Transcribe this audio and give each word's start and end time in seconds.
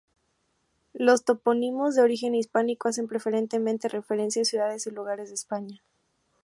Los 0.95 1.25
topónimos 1.25 1.93
de 1.93 2.01
origen 2.01 2.33
hispánico 2.33 2.87
hacen 2.89 3.07
preferentemente 3.07 3.87
referencia 3.87 4.41
a 4.41 4.45
ciudades 4.45 4.87
y 4.87 4.89
lugares 4.89 5.27
de 5.29 5.35
España. 5.35 5.83